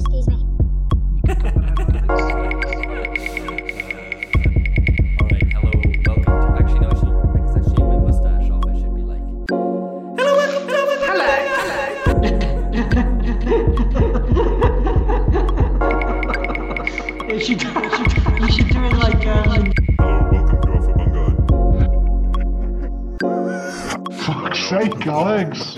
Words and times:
Excuse 0.00 0.28
me. 0.28 0.34
All 0.34 1.36
right, 5.28 5.46
hello, 5.52 5.70
welcome 6.06 6.24
to. 6.24 6.46
Actually, 6.58 6.80
no, 6.80 6.88
I 6.88 6.94
should. 6.94 7.16
Because 7.34 7.54
I 7.54 7.58
shaved 7.68 7.80
my 7.80 7.98
mustache 7.98 8.50
off, 8.50 8.64
I 8.66 8.72
should 8.80 8.94
be 8.94 9.02
like. 9.02 9.20
You 17.30 17.38
should, 17.38 17.58
do- 17.58 17.68
you 17.68 17.90
should, 17.90 18.12
you 18.40 18.48
should 18.50 18.68
do 18.68 18.84
it 18.84 18.92
like 18.94 19.22
Hello, 19.98 20.28
welcome 20.32 20.60
to 20.62 20.68
Aufhebunga. 20.68 21.24
Fuck's 24.24 24.60
sake, 24.68 25.06
Alex! 25.06 25.76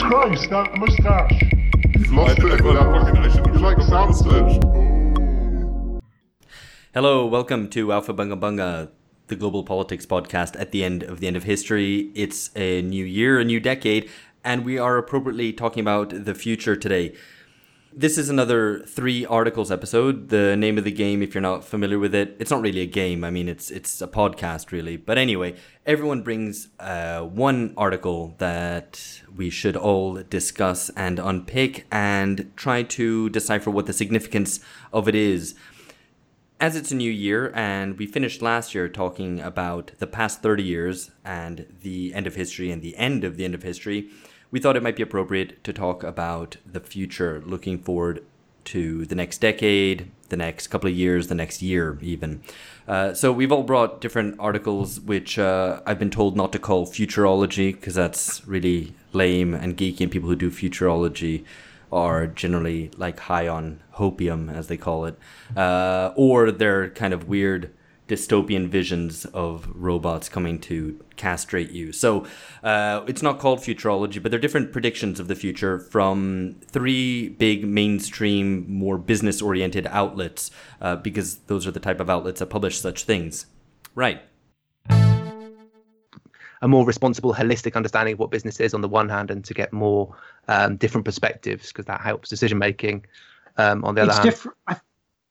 Jesus 0.00 0.08
Christ, 0.12 0.48
that 0.50 0.78
moustache! 0.78 1.42
You've 1.98 2.12
lost 2.12 2.40
I- 2.40 2.48
I 2.48 2.54
it. 2.54 2.62
got 2.62 2.74
That 2.74 2.74
that 2.74 3.04
fucking, 3.04 3.22
I 3.22 3.28
should 3.28 3.46
You're 3.46 3.54
like 3.56 3.76
shaved 3.78 3.90
my 3.90 4.06
Samson. 4.06 4.44
mustache. 4.46 6.02
Hello, 6.94 7.26
welcome 7.26 7.68
to 7.68 7.88
Aufhebunga 7.88 8.40
Bunga, 8.40 8.88
the 9.26 9.36
global 9.36 9.62
politics 9.62 10.06
podcast 10.06 10.58
at 10.58 10.72
the 10.72 10.84
end 10.84 11.02
of 11.02 11.20
the 11.20 11.26
end 11.26 11.36
of 11.36 11.42
history. 11.44 12.10
It's 12.14 12.48
a 12.56 12.80
new 12.80 13.04
year, 13.04 13.38
a 13.40 13.44
new 13.44 13.60
decade, 13.60 14.08
and 14.42 14.64
we 14.64 14.78
are 14.78 14.96
appropriately 14.96 15.52
talking 15.52 15.82
about 15.82 16.24
the 16.24 16.34
future 16.34 16.76
today. 16.76 17.14
This 17.92 18.18
is 18.18 18.28
another 18.28 18.84
three 18.86 19.26
articles 19.26 19.72
episode. 19.72 20.28
The 20.28 20.56
name 20.56 20.78
of 20.78 20.84
the 20.84 20.92
game, 20.92 21.22
if 21.22 21.34
you're 21.34 21.42
not 21.42 21.64
familiar 21.64 21.98
with 21.98 22.14
it, 22.14 22.36
it's 22.38 22.52
not 22.52 22.62
really 22.62 22.82
a 22.82 22.86
game. 22.86 23.24
I 23.24 23.30
mean, 23.30 23.48
it's 23.48 23.68
it's 23.68 24.00
a 24.00 24.06
podcast, 24.06 24.70
really. 24.70 24.96
But 24.96 25.18
anyway, 25.18 25.56
everyone 25.84 26.22
brings 26.22 26.68
uh, 26.78 27.22
one 27.22 27.74
article 27.76 28.36
that 28.38 29.22
we 29.34 29.50
should 29.50 29.76
all 29.76 30.22
discuss 30.22 30.90
and 30.90 31.18
unpick 31.18 31.86
and 31.90 32.52
try 32.54 32.84
to 32.84 33.28
decipher 33.30 33.72
what 33.72 33.86
the 33.86 33.92
significance 33.92 34.60
of 34.92 35.08
it 35.08 35.16
is 35.16 35.56
as 36.60 36.76
it's 36.76 36.92
a 36.92 36.94
new 36.94 37.10
year 37.10 37.50
and 37.54 37.98
we 37.98 38.06
finished 38.06 38.42
last 38.42 38.74
year 38.74 38.86
talking 38.86 39.40
about 39.40 39.92
the 39.98 40.06
past 40.06 40.42
30 40.42 40.62
years 40.62 41.10
and 41.24 41.66
the 41.80 42.12
end 42.12 42.26
of 42.26 42.34
history 42.34 42.70
and 42.70 42.82
the 42.82 42.94
end 42.96 43.24
of 43.24 43.38
the 43.38 43.46
end 43.46 43.54
of 43.54 43.62
history, 43.62 44.10
we 44.50 44.60
thought 44.60 44.76
it 44.76 44.82
might 44.82 44.96
be 44.96 45.02
appropriate 45.02 45.62
to 45.64 45.72
talk 45.72 46.02
about 46.02 46.56
the 46.70 46.80
future, 46.80 47.42
looking 47.44 47.78
forward 47.78 48.24
to 48.64 49.04
the 49.06 49.14
next 49.14 49.38
decade, 49.38 50.10
the 50.28 50.36
next 50.36 50.68
couple 50.68 50.88
of 50.88 50.96
years, 50.96 51.28
the 51.28 51.34
next 51.34 51.62
year, 51.62 51.98
even. 52.02 52.42
Uh, 52.86 53.14
so 53.14 53.32
we've 53.32 53.52
all 53.52 53.62
brought 53.62 54.00
different 54.00 54.36
articles, 54.38 55.00
which 55.00 55.38
uh, 55.38 55.80
I've 55.86 55.98
been 55.98 56.10
told 56.10 56.36
not 56.36 56.52
to 56.52 56.58
call 56.58 56.86
futurology 56.86 57.72
because 57.72 57.94
that's 57.94 58.46
really 58.46 58.94
lame 59.12 59.54
and 59.54 59.76
geeky, 59.76 60.00
and 60.00 60.10
people 60.10 60.28
who 60.28 60.36
do 60.36 60.50
futurology 60.50 61.44
are 61.92 62.26
generally 62.26 62.90
like 62.96 63.18
high 63.20 63.48
on 63.48 63.80
hopium, 63.96 64.52
as 64.54 64.68
they 64.68 64.76
call 64.76 65.04
it, 65.06 65.18
uh, 65.56 66.12
or 66.16 66.50
they're 66.50 66.90
kind 66.90 67.12
of 67.12 67.28
weird 67.28 67.72
dystopian 68.10 68.68
visions 68.68 69.24
of 69.26 69.70
robots 69.74 70.28
coming 70.28 70.58
to 70.58 71.02
castrate 71.16 71.70
you. 71.70 71.92
So 71.92 72.26
uh, 72.64 73.02
it's 73.06 73.22
not 73.22 73.38
called 73.38 73.60
futurology, 73.60 74.20
but 74.20 74.30
they're 74.30 74.40
different 74.40 74.72
predictions 74.72 75.20
of 75.20 75.28
the 75.28 75.36
future 75.36 75.78
from 75.78 76.56
three 76.66 77.28
big 77.28 77.66
mainstream, 77.66 78.70
more 78.70 78.98
business 78.98 79.40
oriented 79.40 79.86
outlets, 79.86 80.50
uh, 80.80 80.96
because 80.96 81.36
those 81.46 81.66
are 81.66 81.70
the 81.70 81.80
type 81.80 82.00
of 82.00 82.10
outlets 82.10 82.40
that 82.40 82.46
publish 82.46 82.80
such 82.80 83.04
things. 83.04 83.46
Right. 83.94 84.20
a 86.62 86.68
more 86.68 86.84
responsible, 86.84 87.32
holistic 87.32 87.74
understanding 87.74 88.14
of 88.14 88.18
what 88.18 88.30
business 88.30 88.60
is 88.60 88.74
on 88.74 88.80
the 88.80 88.88
one 88.88 89.08
hand, 89.08 89.30
and 89.30 89.44
to 89.44 89.54
get 89.54 89.72
more 89.72 90.14
um, 90.48 90.76
different 90.76 91.04
perspectives 91.04 91.68
because 91.68 91.86
that 91.86 92.00
helps 92.00 92.28
decision 92.28 92.58
making. 92.58 93.06
Um, 93.56 93.84
on 93.84 93.94
the 93.94 94.02
other 94.02 94.10
it's 94.10 94.18
hand, 94.18 94.30
different. 94.30 94.56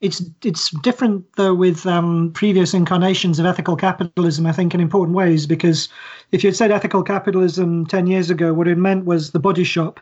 It's 0.00 0.22
it's 0.42 0.70
different 0.82 1.24
though 1.36 1.54
with 1.54 1.86
um, 1.86 2.32
previous 2.32 2.74
incarnations 2.74 3.38
of 3.38 3.46
ethical 3.46 3.76
capitalism. 3.76 4.46
I 4.46 4.52
think 4.52 4.74
in 4.74 4.80
important 4.80 5.16
ways 5.16 5.46
because 5.46 5.88
if 6.32 6.42
you 6.42 6.48
had 6.48 6.56
said 6.56 6.70
ethical 6.70 7.02
capitalism 7.02 7.86
ten 7.86 8.06
years 8.06 8.28
ago, 8.28 8.52
what 8.52 8.68
it 8.68 8.76
meant 8.76 9.04
was 9.04 9.30
the 9.30 9.38
body 9.38 9.64
shop. 9.64 10.00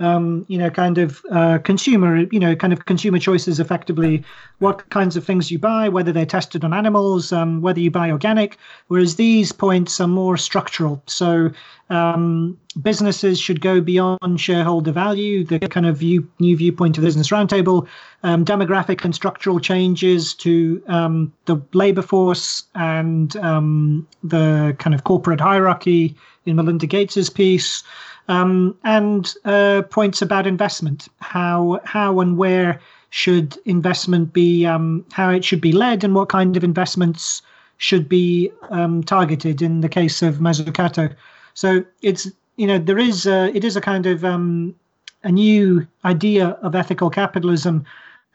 Um, 0.00 0.46
you 0.48 0.56
know, 0.56 0.70
kind 0.70 0.96
of 0.96 1.22
uh, 1.30 1.58
consumer, 1.58 2.24
you 2.32 2.40
know, 2.40 2.56
kind 2.56 2.72
of 2.72 2.86
consumer 2.86 3.18
choices 3.18 3.60
effectively, 3.60 4.24
what 4.58 4.88
kinds 4.88 5.14
of 5.14 5.24
things 5.24 5.50
you 5.50 5.58
buy, 5.58 5.90
whether 5.90 6.10
they're 6.10 6.24
tested 6.24 6.64
on 6.64 6.72
animals, 6.72 7.32
um, 7.32 7.60
whether 7.60 7.80
you 7.80 7.90
buy 7.90 8.10
organic, 8.10 8.56
whereas 8.88 9.16
these 9.16 9.52
points 9.52 10.00
are 10.00 10.08
more 10.08 10.38
structural. 10.38 11.02
So 11.06 11.50
um, 11.90 12.58
businesses 12.80 13.40
should 13.40 13.60
go 13.60 13.80
beyond 13.80 14.40
shareholder 14.40 14.92
value, 14.92 15.44
the 15.44 15.58
kind 15.58 15.86
of 15.86 15.98
view, 15.98 16.26
new 16.38 16.56
viewpoint 16.56 16.96
of 16.96 17.04
Business 17.04 17.28
Roundtable, 17.28 17.86
um, 18.22 18.44
demographic 18.44 19.04
and 19.04 19.14
structural 19.14 19.60
changes 19.60 20.34
to 20.34 20.82
um, 20.86 21.32
the 21.46 21.60
labor 21.72 22.02
force 22.02 22.64
and 22.74 23.36
um, 23.36 24.06
the 24.22 24.74
kind 24.78 24.94
of 24.94 25.04
corporate 25.04 25.40
hierarchy 25.40 26.14
in 26.46 26.56
Melinda 26.56 26.86
Gates's 26.86 27.28
piece 27.28 27.82
um, 28.30 28.78
and 28.84 29.34
uh, 29.44 29.82
points 29.90 30.22
about 30.22 30.46
investment, 30.46 31.08
how 31.18 31.80
how 31.84 32.20
and 32.20 32.38
where 32.38 32.80
should 33.10 33.58
investment 33.64 34.32
be, 34.32 34.64
um, 34.64 35.04
how 35.10 35.30
it 35.30 35.44
should 35.44 35.60
be 35.60 35.72
led, 35.72 36.04
and 36.04 36.14
what 36.14 36.28
kind 36.28 36.56
of 36.56 36.62
investments 36.62 37.42
should 37.78 38.08
be 38.08 38.50
um, 38.70 39.02
targeted. 39.02 39.60
In 39.60 39.80
the 39.80 39.88
case 39.88 40.22
of 40.22 40.36
Mazzucato, 40.36 41.12
so 41.54 41.84
it's 42.02 42.30
you 42.56 42.68
know 42.68 42.78
there 42.78 42.98
is 42.98 43.26
a, 43.26 43.54
it 43.54 43.64
is 43.64 43.76
a 43.76 43.80
kind 43.80 44.06
of 44.06 44.24
um, 44.24 44.76
a 45.24 45.32
new 45.32 45.84
idea 46.04 46.50
of 46.62 46.76
ethical 46.76 47.10
capitalism, 47.10 47.84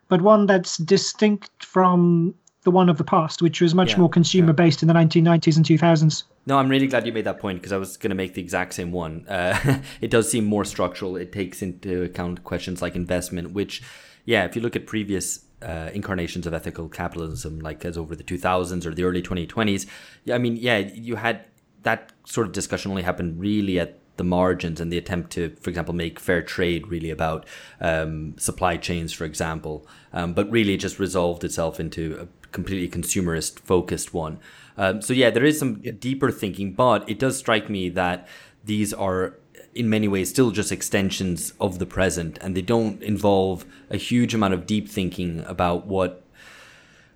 but 0.09 0.21
one 0.21 0.45
that's 0.45 0.75
distinct 0.77 1.63
from 1.63 2.35
the 2.63 2.71
one 2.71 2.89
of 2.89 2.97
the 2.97 3.05
past, 3.05 3.41
which 3.41 3.61
was 3.61 3.73
much 3.73 3.91
Yeah, 3.91 3.99
more 3.99 4.09
consumer 4.09 4.51
based 4.51 4.81
in 4.81 4.89
the 4.89 4.93
1990s 4.93 5.55
and 5.55 5.65
2000s. 5.65 6.23
No, 6.47 6.59
I'm 6.59 6.69
really 6.69 6.87
glad 6.87 7.07
you 7.07 7.13
made 7.13 7.25
that 7.25 7.39
point 7.39 7.59
because 7.59 7.71
I 7.71 7.77
was 7.77 7.97
going 7.97 8.09
to 8.11 8.15
make 8.15 8.35
the 8.35 8.41
exact 8.41 8.73
same 8.73 8.91
one. 8.91 9.27
Uh, 9.27 9.81
it 10.01 10.11
does 10.11 10.29
seem 10.29 10.45
more 10.45 10.63
structural. 10.63 11.15
It 11.15 11.31
takes 11.31 11.61
into 11.61 12.03
account 12.03 12.43
questions 12.43 12.81
like 12.81 12.95
investment, 12.95 13.51
which, 13.51 13.81
yeah, 14.25 14.45
if 14.45 14.55
you 14.55 14.61
look 14.61 14.75
at 14.75 14.85
previous 14.85 15.45
uh, 15.63 15.89
incarnations 15.93 16.45
of 16.45 16.53
ethical 16.53 16.87
capitalism, 16.87 17.59
like 17.59 17.83
as 17.83 17.97
over 17.97 18.15
the 18.15 18.23
2000s 18.23 18.85
or 18.85 18.93
the 18.93 19.03
early 19.03 19.23
2020s, 19.23 19.87
yeah, 20.23 20.35
I 20.35 20.37
mean, 20.37 20.55
yeah, 20.57 20.77
you 20.77 21.15
had 21.15 21.45
that 21.81 22.11
sort 22.25 22.45
of 22.45 22.53
discussion 22.53 22.91
only 22.91 23.03
happened 23.03 23.39
really 23.39 23.79
at 23.79 23.99
the 24.17 24.23
margins 24.23 24.79
and 24.79 24.91
the 24.91 24.97
attempt 24.97 25.31
to, 25.31 25.55
for 25.59 25.69
example, 25.69 25.93
make 25.93 26.19
fair 26.19 26.41
trade 26.41 26.87
really 26.87 27.09
about 27.09 27.45
um, 27.81 28.35
supply 28.37 28.77
chains, 28.77 29.11
for 29.13 29.25
example. 29.25 29.85
Um, 30.13 30.33
but 30.33 30.49
really, 30.49 30.77
just 30.77 30.99
resolved 30.99 31.43
itself 31.43 31.79
into 31.79 32.17
a 32.21 32.44
completely 32.55 32.89
consumerist 32.89 33.59
focused 33.59 34.13
one. 34.13 34.39
Um, 34.77 35.01
so 35.01 35.13
yeah, 35.13 35.29
there 35.29 35.45
is 35.45 35.59
some 35.59 35.75
deeper 36.07 36.31
thinking, 36.31 36.73
but 36.73 37.07
it 37.07 37.19
does 37.19 37.37
strike 37.37 37.69
me 37.69 37.89
that 37.89 38.27
these 38.63 38.93
are 38.93 39.37
in 39.73 39.89
many 39.89 40.07
ways 40.07 40.29
still 40.29 40.51
just 40.51 40.71
extensions 40.71 41.53
of 41.59 41.79
the 41.79 41.85
present, 41.85 42.39
and 42.41 42.55
they 42.55 42.61
don't 42.61 43.03
involve 43.03 43.65
a 43.89 43.97
huge 43.97 44.33
amount 44.33 44.53
of 44.53 44.65
deep 44.65 44.87
thinking 44.89 45.43
about 45.45 45.85
what 45.85 46.23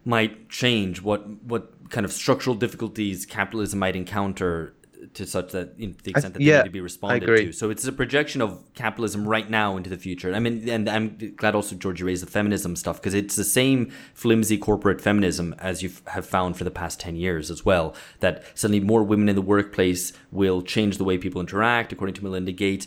might 0.05 0.49
change, 0.49 1.01
what 1.01 1.21
what 1.43 1.63
kind 1.89 2.05
of 2.05 2.11
structural 2.11 2.55
difficulties 2.55 3.25
capitalism 3.25 3.79
might 3.79 3.95
encounter 3.95 4.73
to 5.13 5.25
such 5.25 5.51
that 5.51 5.73
you 5.77 5.87
know, 5.87 5.93
the 6.03 6.11
extent 6.11 6.33
that 6.33 6.39
they 6.39 6.45
yeah, 6.45 6.57
need 6.57 6.65
to 6.65 6.71
be 6.71 6.81
responded 6.81 7.25
to. 7.25 7.51
So 7.51 7.69
it's 7.69 7.85
a 7.85 7.91
projection 7.91 8.41
of 8.41 8.61
capitalism 8.73 9.27
right 9.27 9.49
now 9.49 9.77
into 9.77 9.89
the 9.89 9.97
future. 9.97 10.33
I 10.33 10.39
mean, 10.39 10.67
and 10.67 10.89
I'm 10.89 11.35
glad 11.37 11.55
also 11.55 11.75
Georgie 11.75 12.03
raised 12.03 12.21
the 12.21 12.29
feminism 12.29 12.75
stuff 12.75 12.97
because 12.97 13.13
it's 13.13 13.35
the 13.35 13.43
same 13.43 13.91
flimsy 14.13 14.57
corporate 14.57 14.99
feminism 15.01 15.55
as 15.59 15.81
you 15.81 15.91
have 16.07 16.25
found 16.25 16.57
for 16.57 16.63
the 16.63 16.71
past 16.71 16.99
10 16.99 17.15
years 17.15 17.49
as 17.49 17.63
well. 17.63 17.95
That 18.19 18.43
suddenly 18.55 18.81
more 18.81 19.03
women 19.03 19.29
in 19.29 19.35
the 19.35 19.41
workplace 19.41 20.13
will 20.31 20.61
change 20.61 20.97
the 20.97 21.03
way 21.03 21.17
people 21.17 21.39
interact, 21.39 21.93
according 21.93 22.15
to 22.15 22.23
Melinda 22.23 22.51
Gates. 22.51 22.85